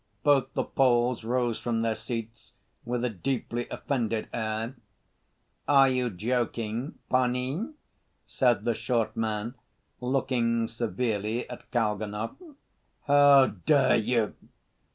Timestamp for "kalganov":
11.69-12.35